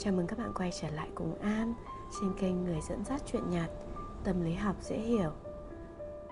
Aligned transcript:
Chào 0.00 0.12
mừng 0.12 0.26
các 0.26 0.38
bạn 0.38 0.52
quay 0.54 0.70
trở 0.80 0.90
lại 0.90 1.08
cùng 1.14 1.34
An 1.40 1.74
trên 2.20 2.32
kênh 2.40 2.64
Người 2.64 2.80
dẫn 2.88 3.04
dắt 3.04 3.22
chuyện 3.26 3.50
nhạt, 3.50 3.70
Tâm 4.24 4.40
lý 4.40 4.54
học 4.54 4.76
dễ 4.80 4.98
hiểu. 4.98 5.30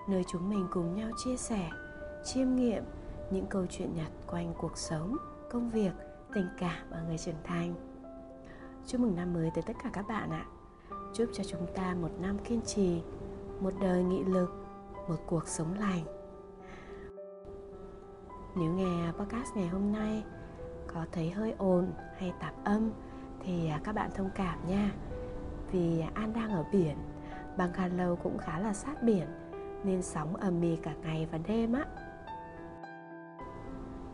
Nơi 0.08 0.24
chúng 0.28 0.50
mình 0.50 0.66
cùng 0.70 0.94
nhau 0.94 1.10
chia 1.24 1.36
sẻ, 1.36 1.70
chiêm 2.24 2.56
nghiệm 2.56 2.84
những 3.30 3.46
câu 3.46 3.66
chuyện 3.70 3.94
nhạt 3.96 4.10
quanh 4.26 4.54
cuộc 4.58 4.78
sống, 4.78 5.16
công 5.50 5.70
việc, 5.70 5.92
tình 6.34 6.48
cảm 6.58 6.90
và 6.90 7.02
người 7.02 7.18
trưởng 7.18 7.42
thành. 7.44 7.74
Chúc 8.86 9.00
mừng 9.00 9.16
năm 9.16 9.34
mới 9.34 9.50
tới 9.54 9.62
tất 9.66 9.76
cả 9.84 9.90
các 9.92 10.08
bạn 10.08 10.30
ạ. 10.30 10.46
Chúc 11.14 11.30
cho 11.32 11.44
chúng 11.44 11.66
ta 11.74 11.94
một 11.94 12.10
năm 12.20 12.38
kiên 12.38 12.60
trì, 12.62 13.02
một 13.60 13.72
đời 13.80 14.02
nghị 14.02 14.24
lực, 14.24 14.64
một 15.08 15.18
cuộc 15.26 15.48
sống 15.48 15.78
lành. 15.78 16.04
Nếu 18.56 18.72
nghe 18.72 19.12
podcast 19.18 19.56
ngày 19.56 19.68
hôm 19.68 19.92
nay 19.92 20.24
có 20.86 21.04
thấy 21.12 21.30
hơi 21.30 21.54
ồn 21.58 21.92
hay 22.18 22.32
tạp 22.40 22.64
âm 22.64 22.90
thì 23.46 23.68
à, 23.68 23.80
các 23.84 23.94
bạn 23.94 24.10
thông 24.14 24.30
cảm 24.34 24.58
nha. 24.68 24.90
Vì 25.72 26.00
à, 26.00 26.10
an 26.14 26.32
đang 26.32 26.50
ở 26.50 26.64
biển 26.72 26.96
bangalow 27.56 28.16
cũng 28.16 28.38
khá 28.38 28.58
là 28.58 28.72
sát 28.72 29.02
biển, 29.02 29.26
nên 29.84 30.02
sóng 30.02 30.36
ầm 30.36 30.60
mì 30.60 30.76
cả 30.76 30.94
ngày 31.02 31.28
và 31.32 31.38
đêm 31.38 31.72
á. 31.72 31.84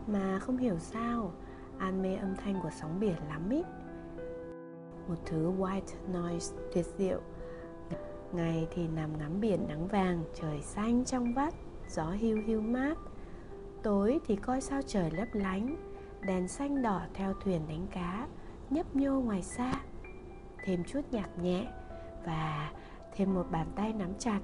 Mà 0.07 0.39
không 0.39 0.57
hiểu 0.57 0.79
sao, 0.79 1.31
an 1.77 2.01
mê 2.01 2.15
âm 2.15 2.35
thanh 2.35 2.61
của 2.61 2.69
sóng 2.79 2.99
biển 2.99 3.15
lắm 3.29 3.49
ý. 3.49 3.63
Một 5.07 5.15
thứ 5.25 5.51
white 5.51 5.95
noise 6.13 6.55
tuyệt 6.73 6.85
diệu. 6.97 7.19
Ngày 8.31 8.67
thì 8.71 8.87
nằm 8.87 9.17
ngắm 9.17 9.41
biển 9.41 9.67
nắng 9.67 9.87
vàng, 9.87 10.23
trời 10.33 10.61
xanh 10.61 11.05
trong 11.05 11.33
vắt, 11.33 11.53
gió 11.89 12.11
hiu 12.11 12.41
hiu 12.45 12.61
mát. 12.61 12.97
Tối 13.83 14.19
thì 14.25 14.35
coi 14.35 14.61
sao 14.61 14.81
trời 14.87 15.11
lấp 15.11 15.27
lánh, 15.33 15.75
đèn 16.21 16.47
xanh 16.47 16.81
đỏ 16.81 17.01
theo 17.13 17.33
thuyền 17.33 17.61
đánh 17.67 17.87
cá 17.91 18.27
nhấp 18.69 18.95
nhô 18.95 19.21
ngoài 19.21 19.41
xa 19.41 19.73
thêm 20.63 20.83
chút 20.83 21.01
nhạc 21.11 21.29
nhẹ 21.41 21.67
và 22.25 22.71
thêm 23.15 23.33
một 23.33 23.45
bàn 23.51 23.67
tay 23.75 23.93
nắm 23.93 24.13
chặt 24.19 24.39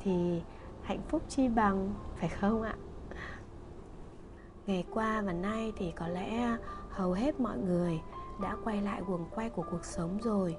thì 0.00 0.42
hạnh 0.82 1.00
phúc 1.08 1.22
chi 1.28 1.48
bằng, 1.48 1.94
phải 2.16 2.28
không 2.28 2.62
ạ? 2.62 2.74
Ngày 4.66 4.84
qua 4.90 5.22
và 5.22 5.32
nay 5.32 5.72
thì 5.76 5.92
có 5.96 6.08
lẽ 6.08 6.56
hầu 6.90 7.12
hết 7.12 7.40
mọi 7.40 7.58
người 7.58 8.00
đã 8.40 8.56
quay 8.64 8.82
lại 8.82 9.02
guồng 9.06 9.26
quay 9.34 9.50
của 9.50 9.64
cuộc 9.70 9.84
sống 9.84 10.18
rồi. 10.22 10.56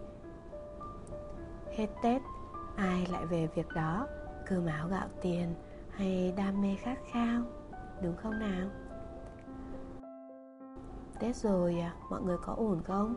Hết 1.77 1.87
tết, 2.03 2.21
ai 2.75 3.07
lại 3.11 3.25
về 3.25 3.47
việc 3.55 3.67
đó? 3.75 4.07
Cơm 4.45 4.65
áo 4.65 4.87
gạo 4.87 5.07
tiền 5.21 5.53
hay 5.89 6.33
đam 6.37 6.61
mê 6.61 6.75
khát 6.75 6.97
khao, 7.11 7.41
đúng 8.01 8.15
không 8.15 8.39
nào? 8.39 8.69
Tết 11.19 11.35
rồi 11.35 11.79
à? 11.79 11.93
mọi 12.09 12.21
người 12.21 12.37
có 12.37 12.53
ổn 12.53 12.81
không? 12.83 13.15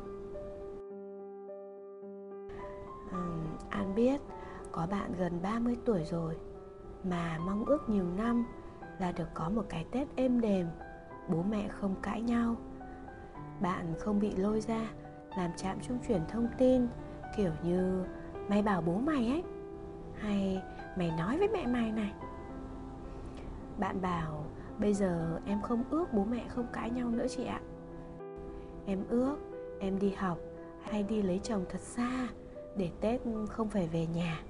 À, 3.13 3.27
An 3.71 3.95
biết 3.95 4.21
có 4.73 4.87
bạn 4.91 5.13
gần 5.19 5.43
30 5.43 5.77
tuổi 5.85 6.05
rồi 6.05 6.37
Mà 7.05 7.39
mong 7.47 7.65
ước 7.65 7.89
nhiều 7.89 8.05
năm 8.17 8.45
là 8.99 9.13
được 9.13 9.29
có 9.35 9.49
một 9.49 9.65
cái 9.69 9.87
Tết 9.91 10.09
êm 10.17 10.41
đềm 10.41 10.67
Bố 11.29 11.43
mẹ 11.43 11.69
không 11.69 11.95
cãi 12.03 12.23
nhau. 12.23 12.57
Bạn 13.61 13.95
không 13.99 14.21
bị 14.21 14.37
lôi 14.37 14.61
ra 14.61 14.91
làm 15.37 15.51
chạm 15.57 15.81
trung 15.81 15.99
chuyển 16.09 16.23
thông 16.29 16.49
tin 16.59 16.89
Kiểu 17.37 17.53
như 17.63 18.05
mày 18.49 18.63
bảo 18.63 18.83
bố 18.83 18.99
mày 18.99 19.27
ấy 19.27 19.43
Hay 20.15 20.63
mày 20.97 21.11
nói 21.19 21.39
với 21.39 21.49
mẹ 21.49 21.67
mày 21.67 21.93
này. 21.93 22.13
Bạn 23.79 24.01
bảo 24.03 24.45
bây 24.79 24.95
giờ 24.95 25.41
em 25.47 25.63
không 25.63 25.85
ước 25.91 26.13
bố 26.13 26.25
mẹ 26.25 26.45
không 26.49 26.67
cãi 26.73 26.91
nhau 26.91 27.09
nữa 27.09 27.27
chị 27.29 27.45
ạ 27.45 27.61
em 28.89 29.05
ước 29.09 29.37
em 29.81 29.99
đi 29.99 30.11
học 30.11 30.39
hay 30.83 31.03
đi 31.03 31.23
lấy 31.23 31.41
chồng 31.43 31.65
thật 31.69 31.81
xa 31.81 32.29
để 32.77 32.91
tết 33.01 33.21
không 33.51 33.69
phải 33.69 33.89
về 33.93 34.07
nhà. 34.07 34.43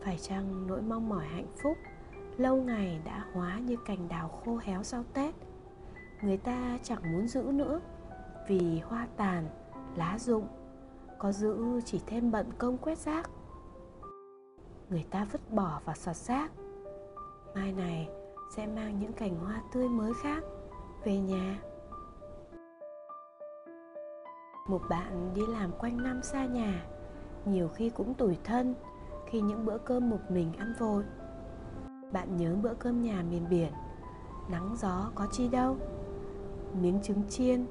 Phải 0.00 0.18
chăng 0.18 0.66
nỗi 0.66 0.82
mong 0.82 1.08
mỏi 1.08 1.26
hạnh 1.26 1.52
phúc 1.62 1.76
lâu 2.36 2.56
ngày 2.56 3.00
đã 3.04 3.24
hóa 3.32 3.58
như 3.58 3.76
cành 3.86 4.08
đào 4.08 4.28
khô 4.28 4.58
héo 4.62 4.82
sau 4.82 5.04
tết? 5.12 5.34
Người 6.22 6.36
ta 6.36 6.78
chẳng 6.82 7.12
muốn 7.12 7.28
giữ 7.28 7.42
nữa 7.42 7.80
vì 8.48 8.80
hoa 8.80 9.06
tàn, 9.16 9.48
lá 9.96 10.18
rụng, 10.18 10.46
có 11.18 11.32
giữ 11.32 11.80
chỉ 11.84 12.00
thêm 12.06 12.30
bận 12.30 12.46
công 12.58 12.78
quét 12.78 12.98
rác. 12.98 13.30
Người 14.90 15.06
ta 15.10 15.26
vứt 15.32 15.52
bỏ 15.52 15.80
và 15.84 15.94
sọt 15.94 16.16
rác. 16.16 16.52
Mai 17.54 17.72
này 17.72 18.08
sẽ 18.56 18.66
mang 18.66 18.98
những 19.00 19.12
cành 19.12 19.36
hoa 19.36 19.62
tươi 19.72 19.88
mới 19.88 20.12
khác 20.22 20.42
về 21.04 21.18
nhà 21.18 21.58
một 24.68 24.82
bạn 24.88 25.30
đi 25.34 25.46
làm 25.46 25.72
quanh 25.78 26.02
năm 26.02 26.22
xa 26.22 26.46
nhà, 26.46 26.86
nhiều 27.44 27.68
khi 27.68 27.90
cũng 27.90 28.14
tủi 28.14 28.38
thân 28.44 28.74
khi 29.26 29.40
những 29.40 29.64
bữa 29.64 29.78
cơm 29.78 30.10
một 30.10 30.20
mình 30.28 30.52
ăn 30.58 30.74
vội. 30.78 31.04
Bạn 32.12 32.36
nhớ 32.36 32.56
bữa 32.62 32.74
cơm 32.74 33.02
nhà 33.02 33.22
miền 33.30 33.46
biển, 33.50 33.72
nắng 34.50 34.76
gió 34.78 35.10
có 35.14 35.26
chi 35.32 35.48
đâu. 35.48 35.76
Miếng 36.82 37.02
trứng 37.02 37.22
chiên, 37.28 37.66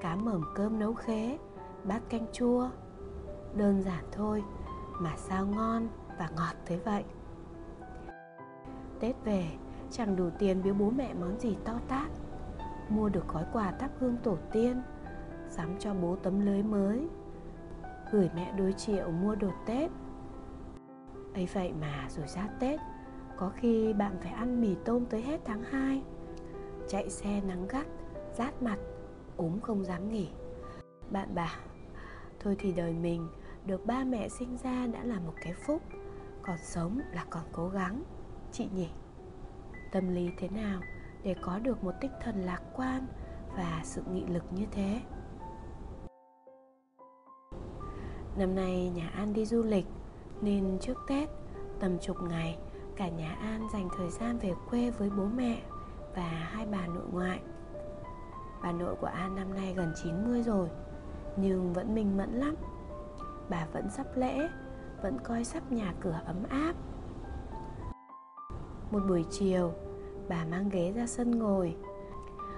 cá 0.00 0.16
mởm 0.16 0.42
cơm 0.54 0.78
nấu 0.78 0.94
khế, 0.94 1.38
bát 1.84 2.00
canh 2.08 2.26
chua. 2.32 2.68
Đơn 3.54 3.82
giản 3.82 4.04
thôi 4.12 4.44
mà 5.00 5.16
sao 5.16 5.46
ngon 5.46 5.88
và 6.18 6.30
ngọt 6.36 6.54
thế 6.66 6.76
vậy? 6.76 7.04
Tết 9.00 9.16
về, 9.24 9.44
chẳng 9.90 10.16
đủ 10.16 10.30
tiền 10.38 10.62
biếu 10.62 10.74
bố 10.74 10.90
mẹ 10.90 11.14
món 11.14 11.40
gì 11.40 11.56
to 11.64 11.72
tát. 11.88 12.10
Mua 12.88 13.08
được 13.08 13.28
gói 13.28 13.44
quà 13.52 13.72
thắp 13.72 13.90
hương 13.98 14.16
tổ 14.16 14.36
tiên 14.52 14.82
sắm 15.50 15.76
cho 15.78 15.94
bố 15.94 16.16
tấm 16.16 16.46
lưới 16.46 16.62
mới. 16.62 17.08
Gửi 18.12 18.30
mẹ 18.34 18.52
đối 18.58 18.72
triệu 18.72 19.10
mua 19.10 19.34
đồ 19.34 19.50
tết. 19.66 19.90
Ấy 21.34 21.48
vậy 21.52 21.72
mà 21.80 22.08
rồi 22.08 22.26
ra 22.28 22.48
tết, 22.60 22.80
có 23.36 23.50
khi 23.56 23.92
bạn 23.92 24.16
phải 24.22 24.32
ăn 24.32 24.60
mì 24.60 24.74
tôm 24.84 25.06
tới 25.06 25.22
hết 25.22 25.40
tháng 25.44 25.62
2 25.62 26.02
chạy 26.88 27.10
xe 27.10 27.40
nắng 27.40 27.66
gắt, 27.68 27.86
rát 28.34 28.62
mặt, 28.62 28.78
ốm 29.36 29.60
không 29.60 29.84
dám 29.84 30.08
nghỉ. 30.08 30.28
Bạn 31.10 31.34
bảo, 31.34 31.56
thôi 32.40 32.56
thì 32.58 32.72
đời 32.72 32.92
mình, 32.92 33.28
được 33.66 33.86
ba 33.86 34.04
mẹ 34.04 34.28
sinh 34.28 34.56
ra 34.56 34.86
đã 34.86 35.04
là 35.04 35.20
một 35.20 35.34
cái 35.40 35.54
phúc, 35.66 35.82
còn 36.42 36.56
sống 36.58 37.00
là 37.12 37.24
còn 37.30 37.42
cố 37.52 37.68
gắng. 37.68 38.02
Chị 38.52 38.68
nhỉ? 38.74 38.88
Tâm 39.92 40.14
lý 40.14 40.30
thế 40.38 40.48
nào 40.48 40.80
để 41.22 41.34
có 41.42 41.58
được 41.58 41.84
một 41.84 41.92
tinh 42.00 42.12
thần 42.22 42.40
lạc 42.40 42.62
quan 42.76 43.06
và 43.56 43.80
sự 43.84 44.02
nghị 44.12 44.24
lực 44.26 44.44
như 44.50 44.66
thế? 44.70 45.00
Năm 48.36 48.54
nay 48.54 48.90
nhà 48.94 49.10
An 49.14 49.32
đi 49.32 49.46
du 49.46 49.62
lịch, 49.62 49.86
Nên 50.40 50.78
trước 50.80 50.98
Tết, 51.08 51.28
tầm 51.80 51.98
chục 51.98 52.16
ngày, 52.28 52.58
Cả 52.96 53.08
nhà 53.08 53.36
An 53.40 53.68
dành 53.72 53.88
thời 53.96 54.10
gian 54.10 54.38
về 54.38 54.54
quê 54.70 54.90
với 54.90 55.10
bố 55.10 55.24
mẹ 55.36 55.62
Và 56.14 56.28
hai 56.28 56.66
bà 56.66 56.86
nội 56.86 57.06
ngoại. 57.12 57.40
Bà 58.62 58.72
nội 58.72 58.94
của 59.00 59.06
An 59.06 59.34
năm 59.34 59.54
nay 59.54 59.74
gần 59.76 59.92
90 60.02 60.42
rồi, 60.42 60.68
Nhưng 61.36 61.72
vẫn 61.72 61.94
minh 61.94 62.16
mẫn 62.16 62.32
lắm. 62.32 62.54
Bà 63.48 63.66
vẫn 63.72 63.90
sắp 63.90 64.06
lễ, 64.14 64.48
Vẫn 65.02 65.18
coi 65.24 65.44
sắp 65.44 65.72
nhà 65.72 65.94
cửa 66.00 66.20
ấm 66.26 66.36
áp. 66.48 66.72
Một 68.90 69.00
buổi 69.08 69.24
chiều, 69.30 69.72
Bà 70.28 70.44
mang 70.44 70.68
ghế 70.68 70.92
ra 70.92 71.06
sân 71.06 71.38
ngồi. 71.38 71.76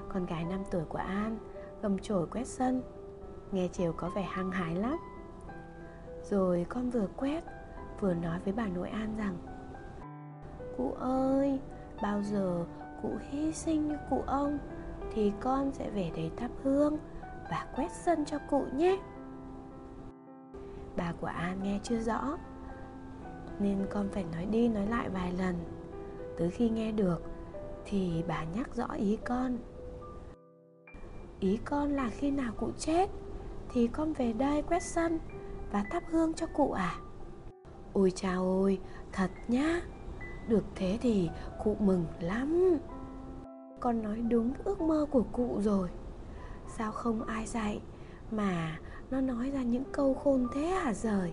Con 0.09 0.27
gái 0.27 0.45
5 0.45 0.61
tuổi 0.71 0.85
của 0.85 0.99
An 0.99 1.39
Cầm 1.83 1.99
chổi 1.99 2.27
quét 2.27 2.47
sân, 2.47 2.83
Nghe 3.53 3.69
chiều 3.69 3.93
có 3.97 4.11
vẻ 4.15 4.23
hăng 4.23 4.51
hái 4.51 4.75
lắm 4.75 4.99
rồi 6.31 6.67
con 6.69 6.91
vừa 6.91 7.07
quét 7.17 7.45
vừa 8.01 8.15
nói 8.15 8.39
với 8.45 8.53
bà 8.53 8.67
nội 8.67 8.89
An 8.89 9.17
rằng 9.19 9.37
Cụ 10.77 10.93
ơi, 11.01 11.61
bao 12.03 12.23
giờ 12.23 12.65
cụ 13.03 13.11
hy 13.31 13.53
sinh 13.53 13.89
như 13.89 13.97
cụ 14.11 14.23
ông 14.27 14.59
Thì 15.15 15.33
con 15.41 15.73
sẽ 15.73 15.91
về 15.91 16.11
đấy 16.17 16.31
thắp 16.37 16.51
hương 16.63 16.99
và 17.51 17.67
quét 17.77 17.93
sân 17.93 18.25
cho 18.25 18.39
cụ 18.51 18.65
nhé. 18.77 18.99
Bà 20.97 21.13
của 21.21 21.27
An 21.27 21.63
nghe 21.63 21.81
chưa 21.83 21.99
rõ 21.99 22.39
Nên 23.59 23.87
con 23.91 24.09
phải 24.13 24.25
nói 24.33 24.47
đi 24.47 24.69
nói 24.69 24.87
lại 24.87 25.09
vài 25.09 25.33
lần. 25.33 25.55
Tới 26.39 26.51
khi 26.51 26.69
nghe 26.69 26.93
được 26.93 27.23
Thì 27.85 28.25
bà 28.29 28.45
nhắc 28.45 28.75
rõ 28.75 28.87
ý 28.87 29.19
con. 29.25 29.59
Ý 31.41 31.59
con 31.65 31.93
là 31.93 32.11
khi 32.11 32.31
nào 32.31 32.53
cụ 32.57 32.71
chết 32.79 33.11
Thì 33.73 33.87
con 33.87 34.13
về 34.13 34.33
đây 34.33 34.63
quét 34.63 34.83
sân 34.83 35.19
và 35.73 35.85
thắp 35.91 36.03
hương 36.11 36.35
cho 36.35 36.47
cụ 36.47 36.73
à? 36.73 36.95
Ôi 37.93 38.13
cha 38.15 38.35
ôi 38.35 38.81
thật 39.13 39.31
nhá. 39.49 39.81
Được 40.49 40.65
thế 40.75 40.99
thì 41.03 41.31
cụ 41.65 41.77
mừng 41.81 42.05
lắm. 42.21 42.79
Con 43.81 44.03
nói 44.03 44.17
đúng 44.17 44.53
ước 44.65 44.81
mơ 44.81 45.07
của 45.11 45.25
cụ 45.33 45.61
rồi. 45.61 45.89
Sao 46.77 46.93
không 46.93 47.25
ai 47.25 47.47
dạy 47.47 47.81
mà 48.31 48.79
nó 49.11 49.21
nói 49.21 49.51
ra 49.51 49.63
những 49.63 49.85
câu 49.93 50.15
khôn 50.15 50.47
thế 50.55 50.67
hả 50.67 50.95
rời 50.95 51.33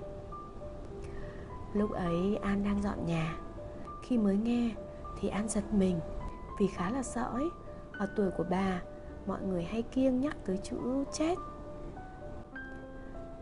lúc 1.74 1.92
ấy 1.92 2.36
an 2.42 2.64
đang 2.64 2.82
dọn 2.82 3.06
nhà. 3.06 3.38
Khi 4.04 4.18
mới 4.18 4.38
nghe 4.38 4.76
thì 5.20 5.30
an 5.30 5.48
giật 5.50 5.74
mình 5.74 6.00
vì 6.60 6.68
khá 6.68 6.90
là 6.90 7.04
sợ 7.04 7.30
ấy. 7.34 7.50
Ở 7.92 8.08
tuổi 8.16 8.32
của 8.38 8.46
bà, 8.50 8.82
mọi 9.26 9.42
người 9.42 9.64
hay 9.64 9.82
kiêng 9.82 10.22
nhắc 10.22 10.38
tới 10.46 10.58
chữ 10.58 10.78
chết. 11.14 11.36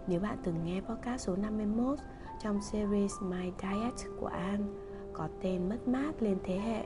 Nếu 0.07 0.19
bạn 0.19 0.37
từng 0.43 0.63
nghe 0.63 0.81
podcast 0.81 1.27
số 1.27 1.35
51 1.35 1.99
trong 2.39 2.61
series 2.61 3.13
My 3.21 3.51
Diet 3.61 3.93
của 4.19 4.27
An, 4.27 4.75
có 5.13 5.27
tên 5.41 5.69
Mất 5.69 5.87
mát 5.87 6.11
lên 6.19 6.37
thế 6.43 6.57
hệ, 6.57 6.85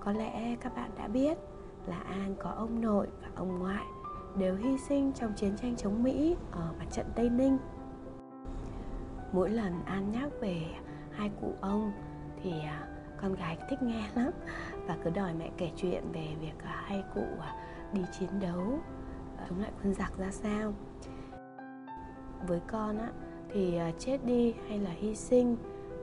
Có 0.00 0.12
lẽ 0.12 0.56
các 0.60 0.76
bạn 0.76 0.90
đã 0.96 1.08
biết 1.08 1.38
là 1.86 1.98
An 1.98 2.34
có 2.38 2.50
ông 2.50 2.80
nội 2.80 3.08
và 3.22 3.28
ông 3.34 3.58
ngoại 3.58 3.84
đều 4.38 4.56
hy 4.56 4.78
sinh 4.78 5.12
trong 5.12 5.32
chiến 5.36 5.56
tranh 5.56 5.76
chống 5.76 6.02
Mỹ 6.02 6.36
ở 6.50 6.72
mặt 6.78 6.86
trận 6.92 7.06
Tây 7.14 7.30
Ninh. 7.30 7.58
Mỗi 9.32 9.50
lần 9.50 9.72
An 9.84 10.12
nhắc 10.12 10.28
về 10.40 10.62
hai 11.10 11.30
cụ 11.40 11.52
ông 11.60 11.92
thì 12.42 12.50
à, 12.60 12.88
con 13.22 13.34
gái 13.34 13.58
thích 13.70 13.82
nghe 13.82 14.08
lắm 14.14 14.30
và 14.86 14.96
cứ 15.04 15.10
đòi 15.10 15.34
mẹ 15.34 15.50
kể 15.56 15.70
chuyện 15.76 16.04
về 16.12 16.28
việc 16.40 16.62
à, 16.64 16.82
hai 16.86 17.04
cụ 17.14 17.24
à, 17.40 17.54
đi 17.92 18.02
chiến 18.18 18.40
đấu 18.40 18.78
chống 19.48 19.60
lại 19.60 19.72
quân 19.82 19.94
giặc 19.94 20.18
ra 20.18 20.30
sao. 20.30 20.72
Với 22.46 22.60
con 22.66 22.98
á, 22.98 23.12
thì 23.52 23.76
à, 23.76 23.92
chết 23.98 24.18
đi 24.24 24.54
hay 24.68 24.78
là 24.78 24.90
hy 24.90 25.14
sinh 25.14 25.56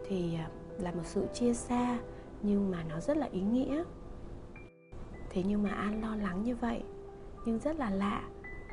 thì 0.07 0.35
à, 0.35 0.49
là 0.77 0.91
một 0.91 1.05
sự 1.05 1.27
chia 1.33 1.53
xa, 1.53 1.97
nhưng 2.41 2.71
mà 2.71 2.83
nó 2.83 2.99
rất 2.99 3.17
là 3.17 3.25
ý 3.31 3.41
nghĩa. 3.41 3.83
Thế 5.29 5.43
nhưng 5.47 5.63
mà 5.63 5.69
an 5.69 6.01
lo 6.01 6.15
lắng 6.15 6.43
như 6.43 6.55
vậy, 6.55 6.83
nhưng 7.45 7.59
rất 7.59 7.79
là 7.79 7.89
lạ, 7.89 8.23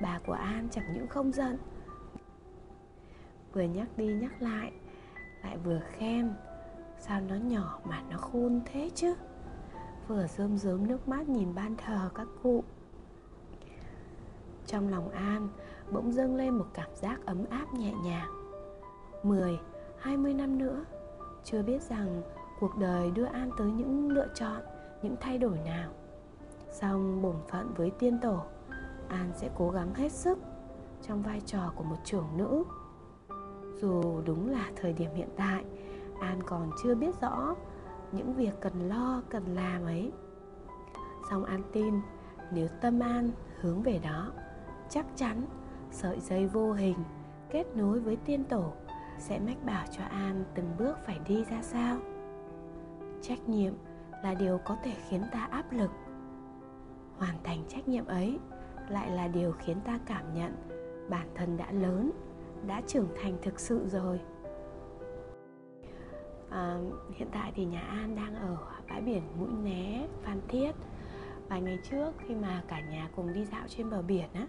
bà 0.02 0.20
của 0.26 0.32
an 0.32 0.68
chẳng 0.70 0.94
những 0.94 1.06
không 1.06 1.32
giận. 1.32 1.58
Vừa 3.52 3.62
nhắc 3.62 3.88
đi 3.96 4.06
nhắc 4.06 4.42
lại 4.42 4.72
lại 5.42 5.58
vừa 5.64 5.80
khen, 5.92 6.34
sao 6.98 7.20
nó 7.20 7.34
nhỏ 7.34 7.80
mà 7.84 8.02
nó 8.10 8.16
khôn 8.16 8.60
thế 8.64 8.90
chứ? 8.94 9.14
Vừa 10.08 10.26
rơm 10.26 10.58
rớm 10.58 10.86
nước 10.86 11.08
mắt 11.08 11.28
nhìn 11.28 11.54
ban 11.54 11.76
thờ 11.76 12.10
các 12.14 12.26
cụ. 12.42 12.64
Trong 14.66 14.88
lòng 14.88 15.08
an 15.08 15.48
bỗng 15.92 16.12
dâng 16.12 16.36
lên 16.36 16.58
một 16.58 16.66
cảm 16.74 16.90
giác 16.94 17.26
ấm 17.26 17.44
áp 17.50 17.74
nhẹ 17.74 17.92
nhàng. 18.04 18.30
10, 19.22 19.58
20 19.98 20.34
năm 20.34 20.58
nữa 20.58 20.84
chưa 21.44 21.62
biết 21.62 21.82
rằng 21.82 22.22
cuộc 22.60 22.78
đời 22.78 23.10
đưa 23.10 23.24
an 23.24 23.50
tới 23.58 23.70
những 23.70 24.10
lựa 24.10 24.28
chọn 24.34 24.62
những 25.02 25.16
thay 25.20 25.38
đổi 25.38 25.58
nào. 25.64 25.90
Song 26.72 27.22
bổn 27.22 27.36
phận 27.48 27.74
với 27.76 27.90
tiên 27.90 28.18
tổ 28.22 28.42
an 29.08 29.32
sẽ 29.34 29.50
cố 29.58 29.70
gắng 29.70 29.94
hết 29.94 30.12
sức 30.12 30.38
trong 31.02 31.22
vai 31.22 31.40
trò 31.46 31.72
của 31.76 31.84
một 31.84 31.96
trưởng 32.04 32.26
nữ. 32.36 32.64
Dù 33.80 34.20
đúng 34.24 34.50
là 34.50 34.70
thời 34.76 34.92
điểm 34.92 35.10
hiện 35.14 35.28
tại 35.36 35.64
an 36.20 36.42
còn 36.46 36.70
chưa 36.82 36.94
biết 36.94 37.20
rõ 37.20 37.54
những 38.12 38.34
việc 38.34 38.60
cần 38.60 38.88
lo 38.88 39.22
cần 39.30 39.54
làm 39.54 39.84
ấy. 39.84 40.12
Song 41.30 41.44
an 41.44 41.62
tin 41.72 41.94
nếu 42.52 42.68
tâm 42.80 43.00
an 43.00 43.30
hướng 43.60 43.82
về 43.82 44.00
đó 44.02 44.32
chắc 44.90 45.06
chắn 45.16 45.42
sợi 45.90 46.20
dây 46.20 46.46
vô 46.46 46.72
hình 46.72 46.96
kết 47.50 47.64
nối 47.76 48.00
với 48.00 48.16
tiên 48.16 48.44
tổ 48.44 48.72
sẽ 49.18 49.38
mách 49.38 49.64
bảo 49.64 49.86
cho 49.90 50.02
an 50.04 50.44
từng 50.54 50.74
bước 50.78 50.98
phải 51.06 51.20
đi 51.28 51.44
ra 51.44 51.62
sao? 51.62 51.98
Trách 53.22 53.48
nhiệm 53.48 53.74
là 54.24 54.34
điều 54.34 54.58
có 54.64 54.76
thể 54.84 54.92
khiến 55.08 55.22
ta 55.32 55.48
áp 55.50 55.72
lực. 55.72 55.90
Hoàn 57.16 57.36
thành 57.44 57.64
trách 57.68 57.88
nhiệm 57.88 58.06
ấy 58.06 58.38
lại 58.88 59.10
là 59.10 59.28
điều 59.28 59.52
khiến 59.52 59.80
ta 59.84 59.98
cảm 60.06 60.34
nhận 60.34 60.54
bản 61.10 61.28
thân 61.34 61.56
đã 61.56 61.72
lớn 61.72 62.10
đã 62.66 62.82
trưởng 62.86 63.08
thành 63.22 63.38
thực 63.42 63.60
sự 63.60 63.88
rồi. 63.88 64.20
À, 66.50 66.78
hiện 67.14 67.28
tại 67.32 67.52
thì 67.54 67.64
nhà 67.64 67.80
an 67.80 68.16
đang 68.16 68.34
ở 68.34 68.56
bãi 68.88 69.00
biển 69.00 69.22
mũi 69.38 69.48
né 69.62 70.06
phan 70.22 70.40
thiết. 70.48 70.72
Vài 71.48 71.60
ngày 71.60 71.78
trước 71.90 72.12
khi 72.18 72.34
mà 72.34 72.62
cả 72.68 72.80
nhà 72.80 73.08
cùng 73.16 73.32
đi 73.32 73.44
dạo 73.44 73.64
trên 73.68 73.90
bờ 73.90 74.02
biển 74.02 74.28
á 74.32 74.46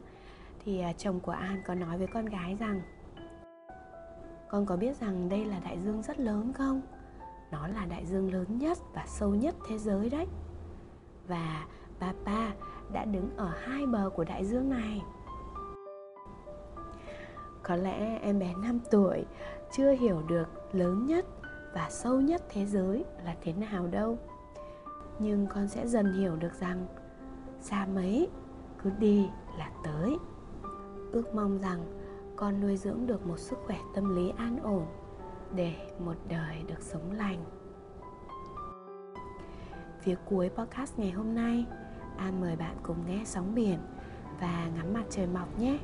thì 0.63 0.79
à, 0.79 0.93
chồng 0.93 1.19
của 1.19 1.31
an 1.31 1.61
có 1.65 1.75
nói 1.75 1.97
với 1.97 2.07
con 2.07 2.25
gái 2.25 2.55
rằng, 2.59 2.81
con 4.49 4.65
có 4.65 4.77
biết 4.77 4.97
rằng 4.97 5.29
đây 5.29 5.45
là 5.45 5.59
đại 5.59 5.79
dương 5.79 6.01
rất 6.01 6.19
lớn 6.19 6.53
không? 6.53 6.81
Nó 7.51 7.67
là 7.67 7.85
đại 7.85 8.05
dương 8.05 8.33
lớn 8.33 8.57
nhất 8.57 8.77
và 8.93 9.05
sâu 9.07 9.35
nhất 9.35 9.55
thế 9.67 9.77
giới 9.77 10.09
đấy. 10.09 10.27
Và 11.27 11.65
papa 11.99 12.51
đã 12.93 13.05
đứng 13.05 13.37
ở 13.37 13.51
hai 13.61 13.85
bờ 13.85 14.09
của 14.15 14.23
đại 14.23 14.45
dương 14.45 14.69
này. 14.69 15.01
Có 17.63 17.75
lẽ 17.75 18.19
em 18.21 18.39
bé 18.39 18.53
5 18.53 18.79
tuổi 18.91 19.25
chưa 19.71 19.91
hiểu 19.91 20.21
được 20.27 20.75
lớn 20.75 21.05
nhất 21.05 21.25
và 21.73 21.87
sâu 21.89 22.21
nhất 22.21 22.41
thế 22.49 22.65
giới 22.65 23.05
là 23.25 23.35
thế 23.41 23.53
nào 23.53 23.87
đâu. 23.87 24.17
Nhưng 25.19 25.47
con 25.47 25.67
sẽ 25.67 25.87
dần 25.87 26.13
hiểu 26.13 26.35
được 26.35 26.53
rằng, 26.59 26.85
xa 27.59 27.87
mấy 27.93 28.29
cứ 28.83 28.89
đi 28.99 29.29
là 29.57 29.69
tới 29.83 30.17
ước 31.11 31.35
mong 31.35 31.57
rằng 31.57 31.79
con 32.35 32.61
nuôi 32.61 32.77
dưỡng 32.77 33.07
được 33.07 33.27
một 33.27 33.39
sức 33.39 33.59
khỏe 33.65 33.77
tâm 33.95 34.15
lý 34.15 34.33
an 34.37 34.59
ổn 34.63 34.85
để 35.55 35.73
một 35.99 36.15
đời 36.29 36.63
được 36.67 36.81
sống 36.81 37.11
lành. 37.11 37.45
Phía 40.01 40.15
cuối 40.25 40.49
podcast 40.49 40.99
ngày 40.99 41.11
hôm 41.11 41.35
nay 41.35 41.65
an 42.17 42.41
mời 42.41 42.55
bạn 42.55 42.75
cùng 42.83 42.97
nghe 43.07 43.21
sóng 43.25 43.55
biển 43.55 43.79
và 44.39 44.69
ngắm 44.75 44.93
mặt 44.93 45.03
trời 45.09 45.27
mọc 45.27 45.59
nhé. 45.59 45.79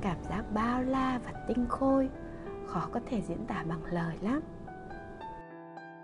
Cảm 0.00 0.16
giác 0.28 0.44
bao 0.54 0.82
la 0.82 1.20
và 1.24 1.32
tinh 1.48 1.66
khôi 1.68 2.10
khó 2.66 2.88
có 2.92 3.00
thể 3.06 3.20
diễn 3.20 3.46
tả 3.46 3.64
bằng 3.68 3.84
lời 3.84 4.18
lắm. 4.22 4.40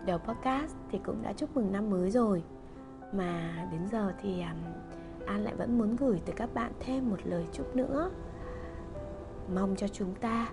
Đầu 0.07 0.19
podcast 0.19 0.77
thì 0.91 0.99
cũng 1.05 1.23
đã 1.23 1.33
chúc 1.33 1.57
mừng 1.57 1.73
năm 1.73 1.91
mới 1.91 2.11
rồi 2.11 2.45
mà 3.13 3.69
đến 3.73 3.81
giờ 3.93 4.13
thì 4.23 4.43
um, 4.43 4.73
an 5.29 5.45
lại 5.45 5.55
vẫn 5.55 5.79
muốn 5.79 5.97
gửi 5.97 6.21
tới 6.27 6.35
các 6.37 6.55
bạn 6.55 6.73
thêm 6.81 7.11
một 7.11 7.17
lời 7.25 7.47
chúc 7.53 7.77
nữa. 7.77 8.11
Mong 9.55 9.77
cho 9.77 9.89
chúng 9.89 10.15
ta 10.15 10.49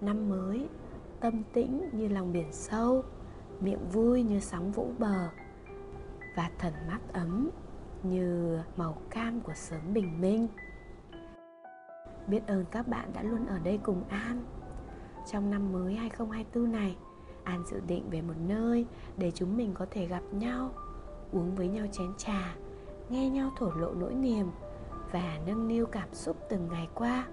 năm 0.00 0.28
mới 0.28 0.68
tâm 1.20 1.42
tĩnh 1.52 1.88
như 1.92 2.08
lòng 2.08 2.32
biển 2.32 2.52
sâu, 2.52 3.04
miệng 3.60 3.88
vui 3.92 4.22
như 4.22 4.40
sóng 4.40 4.72
vỗ 4.72 4.86
bờ 4.98 5.28
và 6.36 6.50
thần 6.58 6.72
mắt 6.88 7.00
ấm 7.12 7.50
như 8.02 8.58
màu 8.76 8.98
cam 9.10 9.40
của 9.40 9.54
sớm 9.54 9.80
bình 9.92 10.20
minh. 10.20 10.48
Biết 12.26 12.46
ơn 12.46 12.64
các 12.70 12.88
bạn 12.88 13.10
đã 13.14 13.22
luôn 13.22 13.46
ở 13.46 13.58
đây 13.58 13.78
cùng 13.82 14.02
An. 14.08 14.44
Trong 15.32 15.50
năm 15.50 15.72
mới 15.72 15.94
2024 15.94 16.72
này, 16.72 16.96
An 17.44 17.64
dự 17.66 17.80
định 17.86 18.10
về 18.10 18.22
một 18.22 18.34
nơi 18.46 18.86
để 19.16 19.30
chúng 19.30 19.56
mình 19.56 19.74
có 19.74 19.86
thể 19.90 20.06
gặp 20.06 20.22
nhau, 20.32 20.70
uống 21.32 21.54
với 21.54 21.68
nhau 21.68 21.86
chén 21.92 22.12
trà 22.18 22.54
nghe 23.08 23.28
nhau 23.28 23.50
thổ 23.56 23.70
lộ 23.70 23.90
nỗi 23.94 24.14
niềm 24.14 24.50
và 25.12 25.38
nâng 25.46 25.68
niu 25.68 25.86
cảm 25.86 26.08
xúc 26.12 26.36
từng 26.48 26.68
ngày 26.72 26.88
qua 26.94 27.26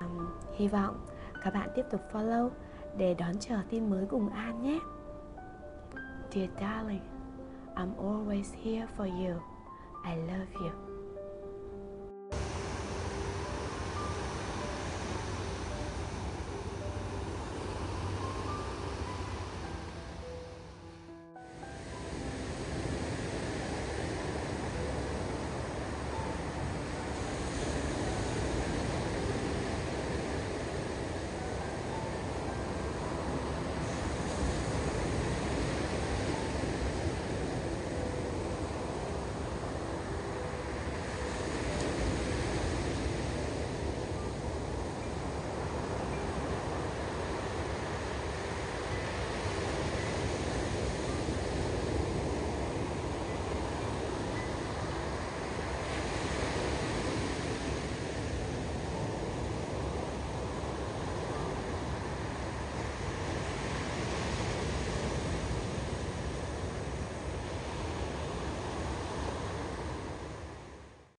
um, 0.00 0.26
hy 0.56 0.68
vọng 0.68 1.06
các 1.44 1.54
bạn 1.54 1.68
tiếp 1.74 1.84
tục 1.90 2.00
follow 2.12 2.50
để 2.96 3.14
đón 3.14 3.38
chờ 3.40 3.58
tin 3.70 3.90
mới 3.90 4.06
cùng 4.06 4.28
An 4.28 4.62
nhé 4.62 4.78
Dear 6.30 6.48
darling, 6.60 7.02
I'm 7.74 7.96
always 7.96 8.54
here 8.62 8.86
for 8.96 9.06
you. 9.06 9.40
I 10.04 10.16
love 10.16 10.52
you. 10.54 10.89